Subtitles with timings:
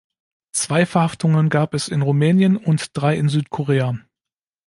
[0.55, 3.99] Zwei Verhaftungen gab es in Rumänien und drei in Südkorea.